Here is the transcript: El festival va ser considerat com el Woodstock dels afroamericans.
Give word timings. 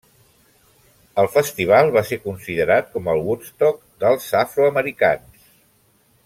El 1.23 1.27
festival 1.33 1.93
va 1.97 2.03
ser 2.11 2.19
considerat 2.23 2.89
com 2.97 3.11
el 3.13 3.21
Woodstock 3.27 3.85
dels 4.05 4.27
afroamericans. 4.41 5.47